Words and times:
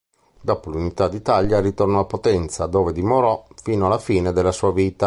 Dopo 0.41 0.71
l'unità 0.71 1.07
d'Italia, 1.07 1.59
ritornò 1.61 1.99
a 1.99 2.05
Potenza 2.05 2.65
dove 2.65 2.91
dimorò 2.91 3.45
fino 3.61 3.85
alla 3.85 3.99
fine 3.99 4.31
della 4.33 4.51
sua 4.51 4.71
vita. 4.73 4.99